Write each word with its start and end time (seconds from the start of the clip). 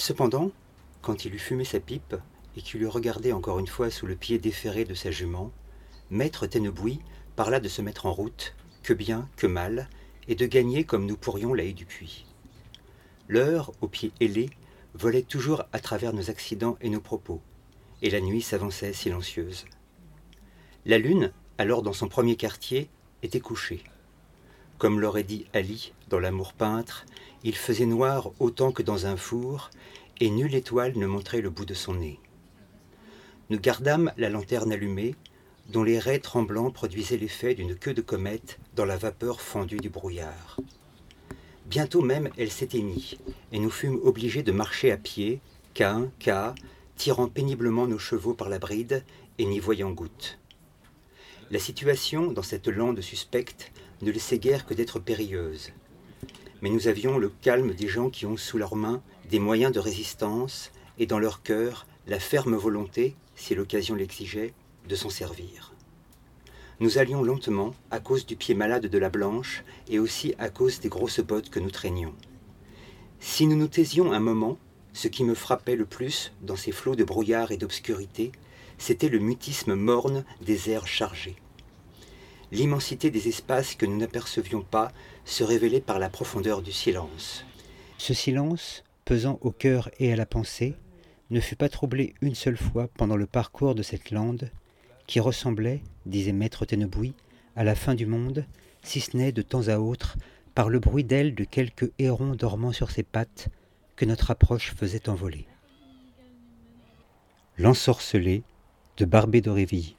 Cependant, 0.00 0.50
quand 1.02 1.26
il 1.26 1.34
eut 1.34 1.38
fumé 1.38 1.62
sa 1.62 1.78
pipe 1.78 2.16
et 2.56 2.62
qu'il 2.62 2.80
eut 2.80 2.88
regardé 2.88 3.34
encore 3.34 3.58
une 3.58 3.66
fois 3.66 3.90
sous 3.90 4.06
le 4.06 4.16
pied 4.16 4.38
déferré 4.38 4.86
de 4.86 4.94
sa 4.94 5.10
jument, 5.10 5.52
maître 6.08 6.46
Tennebouis 6.46 7.00
parla 7.36 7.60
de 7.60 7.68
se 7.68 7.82
mettre 7.82 8.06
en 8.06 8.14
route, 8.14 8.54
que 8.82 8.94
bien, 8.94 9.28
que 9.36 9.46
mal, 9.46 9.90
et 10.26 10.34
de 10.36 10.46
gagner 10.46 10.84
comme 10.84 11.04
nous 11.04 11.18
pourrions 11.18 11.52
la 11.52 11.64
haie 11.64 11.74
du 11.74 11.84
puits. 11.84 12.24
L'heure, 13.28 13.72
aux 13.82 13.88
pieds 13.88 14.12
ailés, 14.22 14.48
volait 14.94 15.20
toujours 15.20 15.64
à 15.70 15.80
travers 15.80 16.14
nos 16.14 16.30
accidents 16.30 16.78
et 16.80 16.88
nos 16.88 17.02
propos, 17.02 17.42
et 18.00 18.08
la 18.08 18.22
nuit 18.22 18.40
s'avançait 18.40 18.94
silencieuse. 18.94 19.66
La 20.86 20.96
lune, 20.96 21.30
alors 21.58 21.82
dans 21.82 21.92
son 21.92 22.08
premier 22.08 22.36
quartier, 22.36 22.88
était 23.22 23.40
couchée. 23.40 23.84
Comme 24.80 24.98
l'aurait 24.98 25.24
dit 25.24 25.44
Ali 25.52 25.92
dans 26.08 26.18
L'amour 26.18 26.54
peintre, 26.54 27.04
il 27.44 27.54
faisait 27.54 27.84
noir 27.84 28.30
autant 28.40 28.72
que 28.72 28.82
dans 28.82 29.04
un 29.04 29.18
four, 29.18 29.68
et 30.20 30.30
nulle 30.30 30.54
étoile 30.54 30.96
ne 30.96 31.06
montrait 31.06 31.42
le 31.42 31.50
bout 31.50 31.66
de 31.66 31.74
son 31.74 31.92
nez. 31.92 32.18
Nous 33.50 33.60
gardâmes 33.60 34.10
la 34.16 34.30
lanterne 34.30 34.72
allumée, 34.72 35.16
dont 35.68 35.82
les 35.82 35.98
raies 35.98 36.18
tremblants 36.18 36.70
produisaient 36.70 37.18
l'effet 37.18 37.54
d'une 37.54 37.76
queue 37.76 37.92
de 37.92 38.00
comète 38.00 38.58
dans 38.74 38.86
la 38.86 38.96
vapeur 38.96 39.42
fondue 39.42 39.76
du 39.76 39.90
brouillard. 39.90 40.56
Bientôt 41.66 42.00
même 42.00 42.30
elle 42.38 42.50
s'éteignit, 42.50 43.18
et 43.52 43.58
nous 43.58 43.68
fûmes 43.68 44.00
obligés 44.02 44.42
de 44.42 44.50
marcher 44.50 44.92
à 44.92 44.96
pied, 44.96 45.42
qu'à 45.74 45.98
qu'à, 46.18 46.54
tirant 46.96 47.28
péniblement 47.28 47.86
nos 47.86 47.98
chevaux 47.98 48.32
par 48.32 48.48
la 48.48 48.58
bride 48.58 49.04
et 49.36 49.44
n'y 49.44 49.60
voyant 49.60 49.90
goutte. 49.90 50.38
La 51.50 51.58
situation, 51.58 52.32
dans 52.32 52.42
cette 52.42 52.68
lande 52.68 53.02
suspecte, 53.02 53.72
ne 54.02 54.10
laissait 54.10 54.38
guère 54.38 54.66
que 54.66 54.74
d'être 54.74 54.98
périlleuse. 54.98 55.72
Mais 56.62 56.70
nous 56.70 56.88
avions 56.88 57.18
le 57.18 57.30
calme 57.40 57.74
des 57.74 57.88
gens 57.88 58.10
qui 58.10 58.26
ont 58.26 58.36
sous 58.36 58.58
leurs 58.58 58.76
mains 58.76 59.02
des 59.30 59.38
moyens 59.38 59.72
de 59.72 59.80
résistance 59.80 60.70
et 60.98 61.06
dans 61.06 61.18
leur 61.18 61.42
cœur 61.42 61.86
la 62.06 62.18
ferme 62.18 62.56
volonté, 62.56 63.14
si 63.36 63.54
l'occasion 63.54 63.94
l'exigeait, 63.94 64.52
de 64.88 64.96
s'en 64.96 65.10
servir. 65.10 65.72
Nous 66.80 66.98
allions 66.98 67.22
lentement 67.22 67.74
à 67.90 68.00
cause 68.00 68.26
du 68.26 68.36
pied 68.36 68.54
malade 68.54 68.86
de 68.86 68.98
la 68.98 69.10
blanche 69.10 69.64
et 69.88 69.98
aussi 69.98 70.34
à 70.38 70.48
cause 70.48 70.80
des 70.80 70.88
grosses 70.88 71.20
bottes 71.20 71.50
que 71.50 71.60
nous 71.60 71.70
traînions. 71.70 72.14
Si 73.20 73.46
nous 73.46 73.56
nous 73.56 73.68
taisions 73.68 74.12
un 74.12 74.20
moment, 74.20 74.58
ce 74.94 75.08
qui 75.08 75.24
me 75.24 75.34
frappait 75.34 75.76
le 75.76 75.84
plus 75.84 76.32
dans 76.40 76.56
ces 76.56 76.72
flots 76.72 76.96
de 76.96 77.04
brouillard 77.04 77.52
et 77.52 77.58
d'obscurité, 77.58 78.32
c'était 78.78 79.10
le 79.10 79.18
mutisme 79.18 79.74
morne 79.74 80.24
des 80.40 80.70
airs 80.70 80.86
chargés. 80.86 81.36
L'immensité 82.52 83.10
des 83.10 83.28
espaces 83.28 83.74
que 83.74 83.86
nous 83.86 83.96
n'apercevions 83.96 84.62
pas 84.62 84.92
se 85.24 85.44
révélait 85.44 85.80
par 85.80 85.98
la 85.98 86.08
profondeur 86.08 86.62
du 86.62 86.72
silence. 86.72 87.44
Ce 87.98 88.14
silence, 88.14 88.82
pesant 89.04 89.38
au 89.40 89.50
cœur 89.52 89.90
et 89.98 90.12
à 90.12 90.16
la 90.16 90.26
pensée, 90.26 90.74
ne 91.30 91.40
fut 91.40 91.56
pas 91.56 91.68
troublé 91.68 92.14
une 92.22 92.34
seule 92.34 92.56
fois 92.56 92.88
pendant 92.96 93.16
le 93.16 93.26
parcours 93.26 93.74
de 93.74 93.82
cette 93.82 94.10
lande, 94.10 94.50
qui 95.06 95.20
ressemblait, 95.20 95.82
disait 96.06 96.32
maître 96.32 96.64
Tennebouis, 96.64 97.14
à 97.54 97.62
la 97.62 97.74
fin 97.74 97.94
du 97.94 98.06
monde, 98.06 98.44
si 98.82 99.00
ce 99.00 99.16
n'est 99.16 99.32
de 99.32 99.42
temps 99.42 99.68
à 99.68 99.78
autre, 99.78 100.16
par 100.54 100.68
le 100.68 100.80
bruit 100.80 101.04
d'ailes 101.04 101.34
de 101.34 101.44
quelques 101.44 101.90
hérons 101.98 102.34
dormant 102.34 102.72
sur 102.72 102.90
ses 102.90 103.02
pattes, 103.04 103.48
que 103.94 104.04
notre 104.04 104.30
approche 104.30 104.74
faisait 104.74 105.08
envoler. 105.08 105.46
L'ensorcelé 107.58 108.42
de 108.96 109.04
Barbé 109.04 109.40
d'Aurevilly. 109.40 109.96